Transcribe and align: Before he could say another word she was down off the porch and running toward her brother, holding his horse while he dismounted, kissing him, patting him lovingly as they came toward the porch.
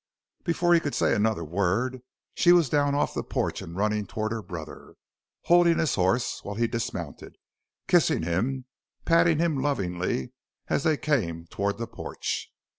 Before 0.43 0.73
he 0.73 0.79
could 0.79 0.95
say 0.95 1.13
another 1.13 1.43
word 1.43 2.01
she 2.33 2.51
was 2.51 2.69
down 2.69 2.95
off 2.95 3.13
the 3.13 3.21
porch 3.21 3.61
and 3.61 3.75
running 3.77 4.07
toward 4.07 4.31
her 4.31 4.41
brother, 4.41 4.95
holding 5.43 5.77
his 5.77 5.93
horse 5.93 6.39
while 6.43 6.55
he 6.55 6.65
dismounted, 6.65 7.35
kissing 7.87 8.23
him, 8.23 8.65
patting 9.05 9.37
him 9.37 9.61
lovingly 9.61 10.33
as 10.69 10.81
they 10.85 10.97
came 10.97 11.45
toward 11.45 11.77
the 11.77 11.85
porch. 11.85 12.49